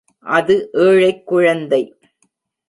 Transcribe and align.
அது 0.25 0.69
ஏழைக் 0.71 1.27
குழந்தை. 1.27 1.81